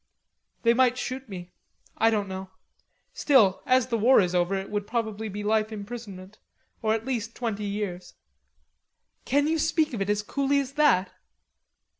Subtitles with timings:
[0.63, 1.51] "They might shoot me;
[1.95, 2.49] I don't know.
[3.13, 6.39] Still, as the war is over, it would probably be life imprisonment,
[6.81, 8.15] or at least twenty years."
[9.19, 11.11] "You can speak of it as coolly as that?"